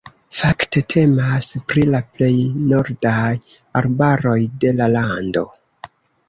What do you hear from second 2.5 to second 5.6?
nordaj arbaroj de la lando.